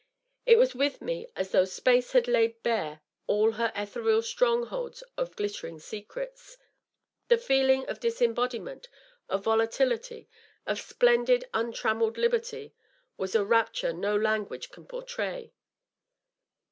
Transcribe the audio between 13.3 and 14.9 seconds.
a rapture no language can